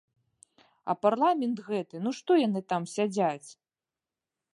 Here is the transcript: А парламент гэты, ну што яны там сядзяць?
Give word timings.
А 0.93 0.95
парламент 1.05 1.57
гэты, 1.67 1.95
ну 2.05 2.13
што 2.21 2.31
яны 2.47 2.61
там 2.73 2.87
сядзяць? 2.95 3.49